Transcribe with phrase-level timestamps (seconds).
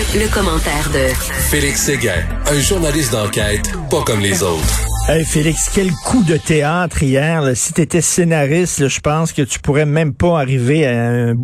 [0.00, 1.12] Le, commentaire de
[1.50, 4.80] Félix Séguin, un journaliste d'enquête pas comme les autres.
[5.06, 7.54] Hey Félix, quel coup de théâtre hier.
[7.54, 11.34] Si tu étais scénariste, je pense que tu pourrais même pas arriver à un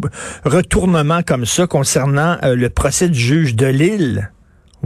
[0.47, 4.31] retournement comme ça concernant euh, le procès du juge de Lille.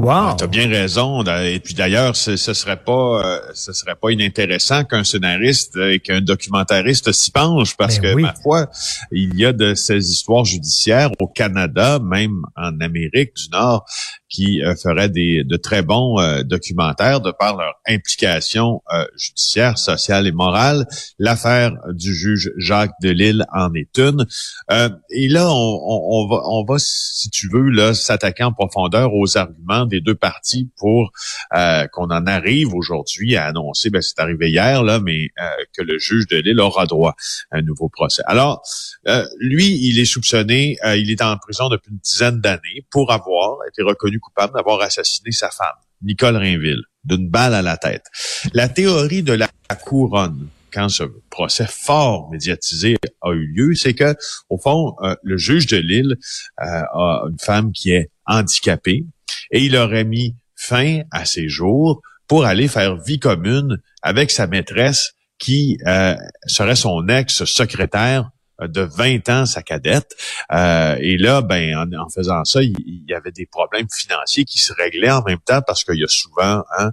[0.01, 0.11] Wow.
[0.11, 1.23] Ah, tu as bien raison.
[1.25, 6.01] Et puis d'ailleurs, ce, ce serait pas euh, ce serait pas inintéressant qu'un scénariste et
[6.01, 8.23] qu'un documentariste s'y penche parce Ben que oui.
[8.23, 8.71] parfois
[9.13, 13.85] il y a de ces histoires judiciaires au Canada, même en Amérique du Nord,
[14.31, 19.77] qui euh, feraient des de très bons euh, documentaires de par leur implication euh, judiciaire,
[19.77, 20.87] sociale et morale.
[21.19, 24.25] L'affaire du juge Jacques Delille en est une.
[25.11, 29.13] Et là, on, on- on va, on va, si tu veux, là, s'attaquer en profondeur
[29.15, 31.13] aux arguments des deux parties pour
[31.93, 35.29] qu'on en arrive aujourd'hui à annoncer, ben, c'est arrivé hier, là, mais
[35.77, 37.15] que le juge de Lille aura droit
[37.51, 38.23] à un nouveau procès.
[38.27, 38.63] Alors,
[39.41, 43.83] lui, il est soupçonné, il est en prison depuis une dizaine d'années pour avoir été
[43.83, 48.05] reconnu coupable d'avoir assassiné sa femme, Nicole Rainville, d'une balle à la tête.
[48.53, 49.49] La théorie de la
[49.85, 54.15] couronne, quand ce procès fort médiatisé a eu lieu, c'est que,
[54.49, 56.17] au fond, euh, le juge de Lille
[56.61, 59.05] euh, a une femme qui est handicapée
[59.51, 64.47] et il aurait mis fin à ses jours pour aller faire vie commune avec sa
[64.47, 66.15] maîtresse qui euh,
[66.47, 68.31] serait son ex-secrétaire
[68.67, 70.15] de 20 ans, sa cadette.
[70.53, 74.73] Euh, et là, ben, en, faisant ça, il, y avait des problèmes financiers qui se
[74.73, 76.93] réglaient en même temps parce qu'il y a souvent hein,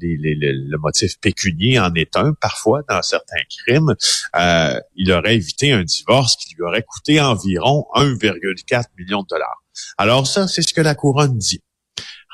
[0.00, 3.94] le motif pécunier en est un parfois dans certains crimes.
[4.36, 9.62] Euh, il aurait évité un divorce qui lui aurait coûté environ 1,4 million de dollars.
[9.96, 11.60] Alors ça, c'est ce que la couronne dit.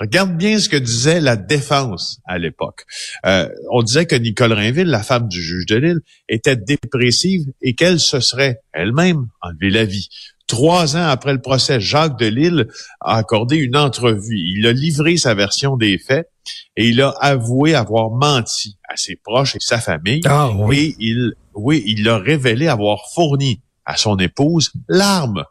[0.01, 2.85] Regarde bien ce que disait la défense à l'époque.
[3.27, 7.75] Euh, on disait que Nicole Rainville, la femme du juge de Lille, était dépressive et
[7.75, 10.09] qu'elle se serait elle-même enlevé la vie.
[10.47, 12.69] Trois ans après le procès, Jacques de Lille
[13.01, 14.39] a accordé une entrevue.
[14.39, 16.29] Il a livré sa version des faits
[16.77, 20.21] et il a avoué avoir menti à ses proches et sa famille.
[20.27, 20.97] Ah oui.
[20.99, 25.45] Et il, oui, il a révélé avoir fourni à son épouse l'arme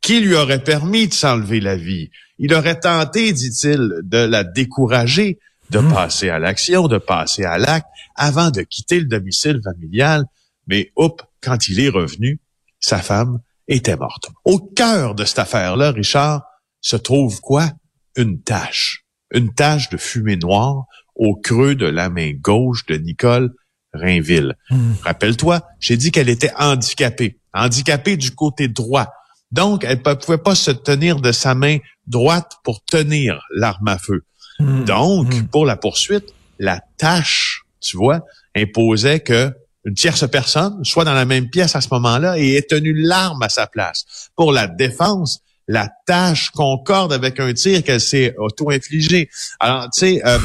[0.00, 2.10] qui lui aurait permis de s'enlever la vie.
[2.38, 5.38] Il aurait tenté, dit-il, de la décourager
[5.70, 5.92] de Hmm.
[5.92, 7.86] passer à l'action, de passer à l'acte
[8.16, 10.24] avant de quitter le domicile familial.
[10.66, 12.40] Mais hop, quand il est revenu,
[12.80, 14.28] sa femme était morte.
[14.44, 16.42] Au cœur de cette affaire-là, Richard,
[16.80, 17.70] se trouve quoi?
[18.16, 19.04] Une tache.
[19.32, 20.84] Une tache de fumée noire
[21.16, 23.54] au creux de la main gauche de Nicole
[23.94, 24.54] Rainville.
[24.70, 24.92] Hmm.
[25.02, 27.38] Rappelle-toi, j'ai dit qu'elle était handicapée.
[27.54, 29.08] Handicapée du côté droit.
[29.54, 33.98] Donc, elle ne pouvait pas se tenir de sa main droite pour tenir l'arme à
[33.98, 34.24] feu.
[34.58, 34.84] Hmm.
[34.84, 35.46] Donc, Hmm.
[35.46, 36.28] pour la poursuite,
[36.58, 38.20] la tâche, tu vois,
[38.56, 39.52] imposait que
[39.84, 43.42] une tierce personne soit dans la même pièce à ce moment-là et ait tenu l'arme
[43.42, 44.30] à sa place.
[44.34, 49.28] Pour la défense, la tâche concorde avec un tir qu'elle s'est auto-infligé.
[49.60, 50.38] Alors, tu sais, euh,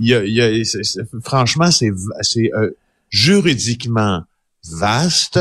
[0.00, 0.64] y a- y a-
[1.22, 1.90] franchement, c'est
[2.22, 2.70] c'est, euh,
[3.10, 4.22] juridiquement
[4.72, 5.38] vaste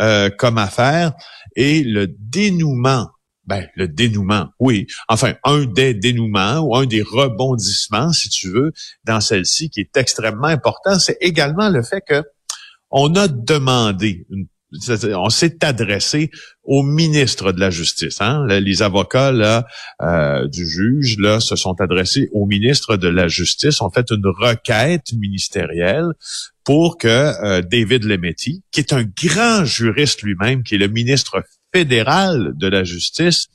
[0.00, 1.12] euh, comme affaire
[1.54, 3.08] et le dénouement
[3.46, 4.88] ben, le dénouement, oui.
[5.08, 8.72] Enfin, un des dénouements ou un des rebondissements, si tu veux,
[9.04, 12.24] dans celle-ci qui est extrêmement important, c'est également le fait que
[12.90, 14.48] on a demandé, une-
[15.14, 16.30] on s'est adressé
[16.64, 18.20] au ministre de la Justice.
[18.20, 18.46] Hein?
[18.46, 19.66] Les avocats là,
[20.02, 25.12] euh, du juge se sont adressés au ministre de la Justice, ont fait une requête
[25.12, 26.12] ministérielle
[26.64, 31.42] pour que euh, David Lemetti, qui est un grand juriste lui-même, qui est le ministre
[31.72, 33.46] fédéral de la Justice,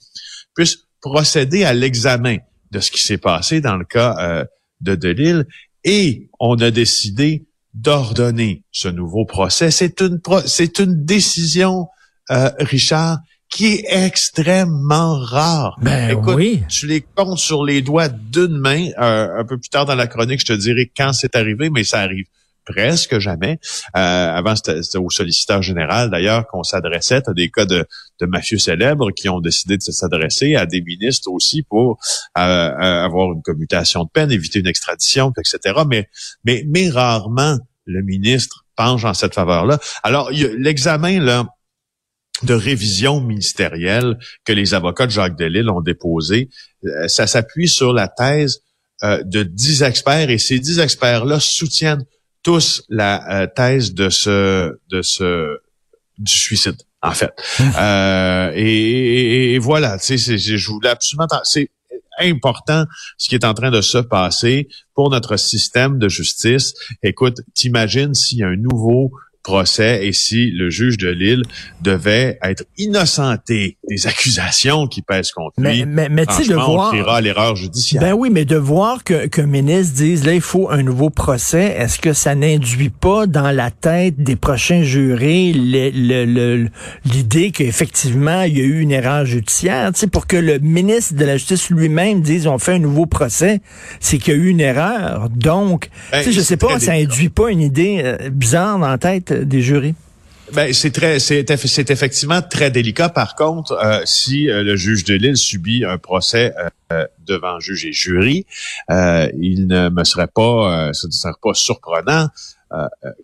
[0.56, 2.38] puisse procéder à l'examen
[2.72, 4.46] de ce qui s'est passé dans le cas euh,
[4.80, 5.46] de Delille.
[5.84, 9.72] Et on a décidé d'ordonner ce nouveau procès.
[9.72, 11.88] C'est une, pro- c'est une décision,
[12.30, 15.78] euh, Richard, qui est extrêmement rare.
[15.82, 16.64] Ben Écoute, oui.
[16.70, 18.88] tu les comptes sur les doigts d'une main.
[19.00, 21.84] Euh, un peu plus tard dans la chronique, je te dirai quand c'est arrivé, mais
[21.84, 22.26] ça arrive
[22.66, 23.60] presque jamais.
[23.96, 27.22] Euh, avant, c'était au solliciteur général, d'ailleurs, qu'on s'adressait.
[27.28, 27.86] à des cas de,
[28.20, 32.00] de mafieux célèbres qui ont décidé de s'adresser à des ministres aussi pour
[32.38, 35.82] euh, euh, avoir une commutation de peine, éviter une extradition, etc.
[35.88, 36.08] Mais,
[36.44, 39.80] mais, mais rarement le ministre penche en cette faveur-là.
[40.04, 41.48] Alors, l'examen, là,
[42.44, 46.50] de révision ministérielle que les avocats de Jacques Delisle ont déposé,
[46.86, 48.62] euh, ça s'appuie sur la thèse
[49.04, 52.04] euh, de dix experts et ces dix experts-là soutiennent
[52.44, 55.58] tous la euh, thèse de ce de ce
[56.18, 57.32] du suicide en fait.
[57.80, 61.70] Euh, et, et- et voilà, tu sais, je voulais absolument, c'est
[62.20, 62.86] important
[63.18, 66.74] ce qui est en train de se passer pour notre système de justice.
[67.02, 69.12] Écoute, t'imagines s'il y a un nouveau
[69.44, 71.44] procès et si le juge de Lille
[71.82, 75.86] devait être innocenté des accusations qui pèsent contre lui.
[75.86, 77.22] Mais, mais, tu sais, de voir...
[77.22, 78.02] l'erreur judiciaire.
[78.02, 81.76] Ben oui, mais de voir que qu'un ministre dise, là, il faut un nouveau procès,
[81.78, 85.52] est-ce que ça n'induit pas dans la tête des prochains jurés
[87.06, 89.92] l'idée qu'effectivement, il y a eu une erreur judiciaire?
[89.94, 93.06] Tu sais, pour que le ministre de la Justice lui-même dise, on fait un nouveau
[93.06, 93.62] procès,
[94.00, 95.30] c'est qu'il y a eu une erreur.
[95.30, 98.88] Donc, ben, tu sais, je sais pas, ça induit pas une idée euh, bizarre dans
[98.88, 99.96] la tête des jurés?
[100.54, 103.08] Ben, c'est très, c'est, effectivement très délicat.
[103.08, 106.54] Par contre, euh, si euh, le juge de Lille subit un procès
[106.92, 108.46] euh, devant juge et jury,
[108.90, 112.28] il ne me serait pas, ce ne serait pas surprenant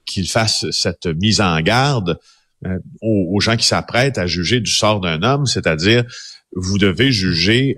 [0.05, 2.19] qu'il fasse cette mise en garde
[3.01, 6.03] aux, gens qui s'apprêtent à juger du sort d'un homme, c'est-à-dire
[6.53, 7.77] vous devez juger,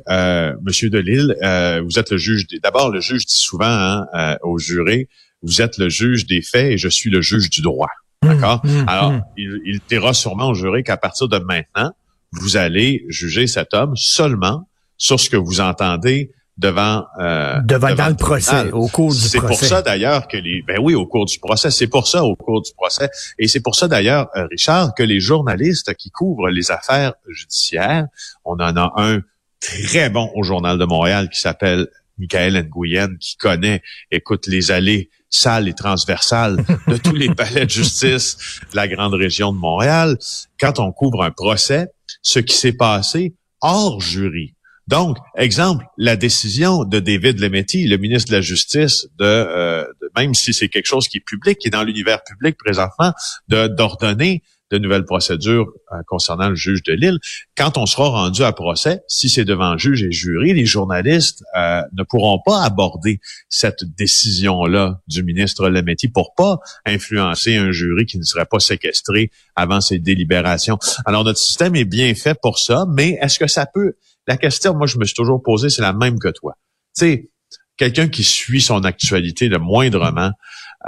[0.61, 1.35] Monsieur de Lille,
[1.83, 2.45] vous êtes le juge.
[2.61, 3.65] D'abord, le juge dit souvent
[4.13, 5.07] hein, au juré,
[5.41, 7.89] vous êtes le juge des faits et je suis le juge du droit.
[8.21, 8.61] D'accord?
[8.63, 9.23] Mmh, mmh, Alors, mmh.
[9.37, 11.91] il, il dira sûrement au jury qu'à partir de maintenant,
[12.31, 14.67] vous allez juger cet homme seulement
[14.97, 19.29] sur ce que vous entendez devant euh, devant, dans le procès au cours du procès.
[19.29, 22.23] C'est pour ça d'ailleurs que les ben oui au cours du procès, c'est pour ça
[22.25, 26.11] au cours du procès et c'est pour ça d'ailleurs euh, Richard que les journalistes qui
[26.11, 28.07] couvrent les affaires judiciaires,
[28.43, 29.21] on en a un
[29.61, 31.87] très bon au journal de Montréal qui s'appelle
[32.17, 33.81] Michael Nguyen qui connaît
[34.11, 38.37] écoute les allées sale et transversale de tous les palais de justice
[38.71, 40.17] de la grande région de Montréal,
[40.59, 41.87] quand on couvre un procès,
[42.21, 44.55] ce qui s'est passé hors jury.
[44.87, 49.85] Donc, exemple, la décision de David Lemetti, le ministre de la Justice, de, euh,
[50.17, 53.13] même si c'est quelque chose qui est public, qui est dans l'univers public présentement,
[53.47, 57.19] d'ordonner de nouvelles procédures euh, concernant le juge de Lille.
[57.57, 61.81] Quand on sera rendu à procès, si c'est devant juge et jury, les journalistes euh,
[61.93, 63.19] ne pourront pas aborder
[63.49, 69.31] cette décision-là du ministre Lemetti pour pas influencer un jury qui ne serait pas séquestré
[69.55, 70.77] avant ses délibérations.
[71.05, 73.93] Alors notre système est bien fait pour ça, mais est-ce que ça peut
[74.27, 76.55] La question, moi je me suis toujours posée, c'est la même que toi.
[76.97, 77.29] Tu sais,
[77.77, 80.31] quelqu'un qui suit son actualité le moindrement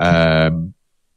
[0.01, 0.51] euh,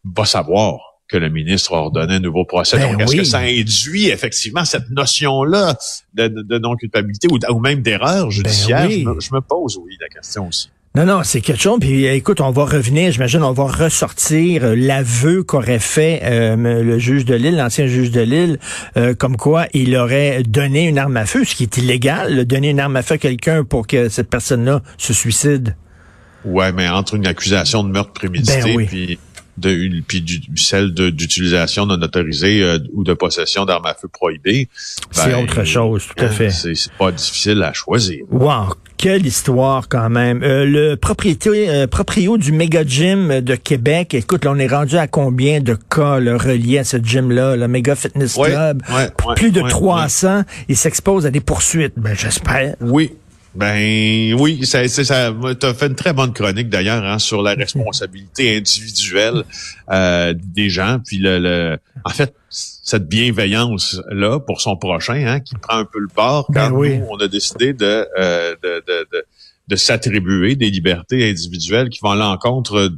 [0.04, 2.78] va savoir que le ministre a ordonné un nouveau procès.
[2.78, 5.76] Ben Donc, est-ce que ça induit effectivement cette notion-là
[6.14, 8.90] de, non-culpabilité ou, même d'erreur ben judiciaire?
[8.90, 10.70] je, me, pose, oui, la question aussi.
[10.96, 11.78] Non, non, c'est quelque chose.
[11.80, 16.54] Puis écoute, on va revenir, j'imagine, on va ressortir euh, l'aveu qu'aurait fait euh,
[16.84, 18.60] le juge de Lille, l'ancien juge de Lille,
[18.96, 22.70] euh, comme quoi il aurait donné une arme à feu, ce qui est illégal, donner
[22.70, 25.74] une arme à feu à quelqu'un pour que cette personne-là se suicide.
[26.44, 29.18] Ouais, mais entre une accusation de meurtre prémédité ben puis
[29.56, 34.68] de puis du, celle d'utilisation non autorisée euh, ou de possession d'armes à feu prohibées.
[35.10, 36.50] c'est ben, autre chose, tout à fait.
[36.50, 38.24] C'est pas difficile à choisir.
[38.30, 40.42] Wow, quelle histoire quand même.
[40.42, 44.96] Euh, le propriétaire euh, proprio du méga gym de Québec, écoute, là, on est rendu
[44.96, 48.82] à combien de cas là, reliés à ce gym-là, le méga fitness club?
[49.36, 50.42] Plus de 300.
[50.68, 51.94] Il s'expose à des poursuites.
[51.96, 52.76] Ben, j'espère.
[52.80, 53.12] Oui,
[53.54, 57.54] ben oui, ça, ça, tu as fait une très bonne chronique d'ailleurs hein, sur la
[57.54, 59.44] responsabilité individuelle
[59.90, 65.54] euh, des gens, puis le, en fait cette bienveillance là pour son prochain, hein, qui
[65.54, 69.06] prend un peu le bord ben quand nous, on a décidé de, euh, de, de,
[69.12, 69.24] de,
[69.68, 72.90] de s'attribuer des libertés individuelles qui vont à l'encontre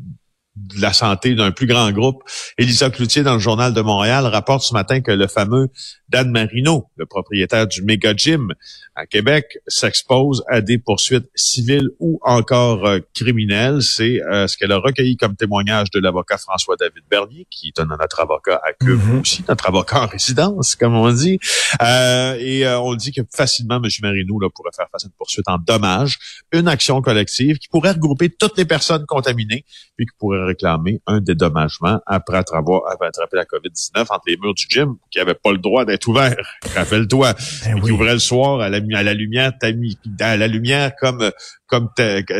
[0.56, 2.22] de la santé d'un plus grand groupe.
[2.56, 5.68] Elisa Cloutier, dans le Journal de Montréal, rapporte ce matin que le fameux
[6.08, 8.52] Dan Marino, le propriétaire du Mega Gym
[8.94, 13.82] à Québec, s'expose à des poursuites civiles ou encore euh, criminelles.
[13.82, 18.20] C'est euh, ce qu'elle a recueilli comme témoignage de l'avocat François-David Bernier, qui est notre
[18.20, 19.20] avocat à queue mm-hmm.
[19.20, 21.38] aussi, notre avocat en résidence, comme on dit.
[21.82, 23.90] Euh, et on dit que facilement, M.
[24.00, 26.18] Marino là, pourrait faire face à une poursuite en dommages,
[26.52, 29.64] une action collective qui pourrait regrouper toutes les personnes contaminées,
[29.96, 34.66] puis qui pourrait réclamer un dédommagement après avoir attrapé la COVID-19 entre les murs du
[34.68, 36.36] gym, qui n'avait pas le droit d'être ouvert.
[36.74, 37.34] Rappelle-toi.
[37.64, 39.52] Ben il ouvrait le soir à la, à la lumière,
[40.20, 41.30] à la lumière comme
[41.66, 41.88] comme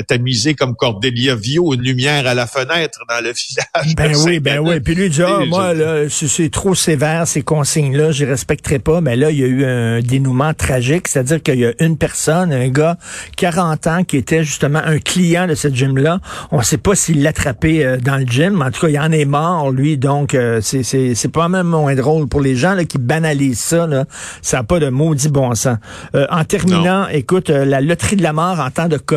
[0.06, 3.95] tamisé comme Cordelia Vio, une lumière à la fenêtre dans le village.
[3.97, 4.80] Ben oui, ben oui.
[4.80, 9.00] Puis lui dit, ah, moi, là, c'est trop sévère, ces consignes-là, je respecterai pas.
[9.00, 12.52] Mais là, il y a eu un dénouement tragique, c'est-à-dire qu'il y a une personne,
[12.52, 12.97] un gars,
[13.37, 16.21] 40 ans, qui était justement un client de cette gym-là.
[16.52, 19.25] On sait pas s'il l'attrapait euh, dans le gym, en tout cas, il en est
[19.25, 19.99] mort, lui.
[19.99, 23.87] Donc, euh, c'est pas même moins drôle pour les gens là, qui banalisent ça.
[23.87, 24.04] Là.
[24.42, 25.78] Ça n'a pas de maudit bon sens.
[26.14, 29.15] Euh, en terminant, écoute, la loterie de la mort en temps de COVID.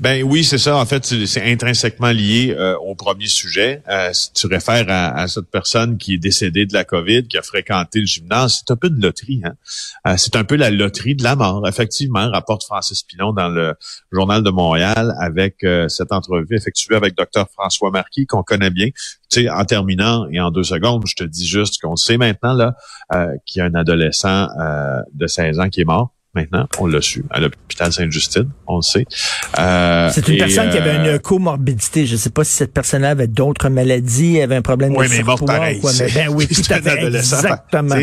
[0.00, 0.78] Ben oui, c'est ça.
[0.78, 3.82] En fait, c'est intrinsèquement lié euh, au premier sujet.
[3.86, 7.42] Euh, si tu réfères à, cette personne qui est décédée de la COVID, qui a
[7.42, 9.42] fréquenté le gymnase, c'est un peu de loterie.
[9.44, 9.52] Hein?
[10.06, 11.68] Euh, c'est un peu la loterie de la mort.
[11.68, 13.74] Effectivement, rapporte Francis Pilon dans le
[14.10, 15.56] Journal de Montréal avec
[15.88, 18.88] cette entrevue effectuée avec Dr François Marquis, qu'on connaît bien.
[19.30, 22.54] Tu sais, en terminant et en deux secondes, je te dis juste qu'on sait maintenant
[22.54, 22.74] là
[23.44, 24.48] qu'il y a un adolescent
[25.12, 26.66] de 16 ans qui est mort maintenant.
[26.78, 29.06] On l'a su à l'hôpital Sainte-Justine, on le sait.
[29.58, 32.06] Euh, c'est une personne qui avait une euh, comorbidité.
[32.06, 35.12] Je ne sais pas si cette personne-là avait d'autres maladies, avait un problème oui, de
[35.12, 35.80] mais morte pareil.
[35.80, 37.06] Quoi, mais ben oui, tout à fait.
[37.06, 37.96] Exactement.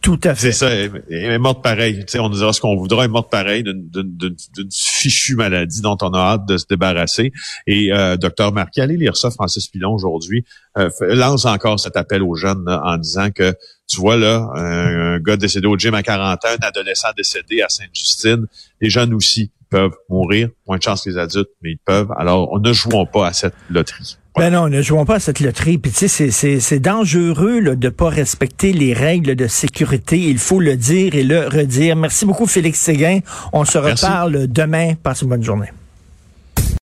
[0.00, 0.52] Tout à fait.
[0.52, 0.70] C'est ça.
[0.70, 2.04] Elle est morte pareil.
[2.18, 3.04] on dira ce qu'on voudra.
[3.04, 4.70] Elle est morte pareil d'une
[5.04, 7.32] fichue maladie dont on a hâte de se débarrasser.
[7.66, 10.44] Et euh, docteur Marquis, allez lire ça, Francis Pilon, aujourd'hui,
[10.78, 13.54] euh, lance encore cet appel aux jeunes en disant que
[13.86, 17.68] tu vois là, un, gars décédé au gym à 40 ans, un adolescent décédé à
[17.68, 18.46] Sainte-Justine,
[18.84, 22.12] les jeunes aussi peuvent mourir, moins de chance que les adultes, mais ils peuvent.
[22.18, 24.18] Alors, ne jouons pas à cette loterie.
[24.36, 25.78] Ben non, ne jouons pas à cette loterie.
[25.78, 30.18] Puis tu sais, c'est dangereux là, de pas respecter les règles de sécurité.
[30.18, 31.96] Il faut le dire et le redire.
[31.96, 33.20] Merci beaucoup, Félix Séguin.
[33.54, 34.94] On se reparle demain.
[35.02, 35.70] Passe une bonne journée.